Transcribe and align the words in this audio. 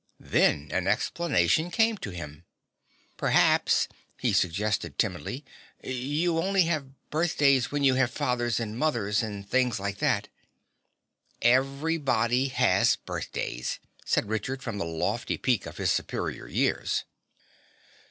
Then 0.19 0.69
an 0.71 0.87
explanation 0.87 1.69
came 1.69 1.95
to 1.99 2.09
him. 2.09 2.43
"P'raps," 3.19 3.87
he 4.17 4.33
suggested 4.33 4.97
timidly, 4.97 5.45
"you 5.83 6.39
only 6.39 6.63
have 6.63 7.09
birthdays 7.11 7.71
when 7.71 7.83
you 7.83 7.93
have 7.93 8.09
fathers 8.09 8.59
and 8.59 8.79
mothers 8.79 9.21
and 9.21 9.47
things 9.47 9.79
like 9.79 9.99
that." 9.99 10.27
"Everybody 11.43 12.47
has 12.47 12.95
birthdays," 12.95 13.79
said 14.03 14.27
Richard 14.27 14.63
from 14.63 14.79
the 14.79 14.85
lofty 14.85 15.37
peak 15.37 15.67
of 15.67 15.77
his 15.77 15.91
superior 15.91 16.47
years. 16.47 17.03